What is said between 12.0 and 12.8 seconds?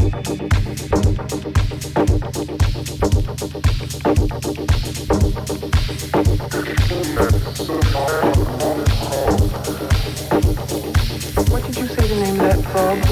the name of that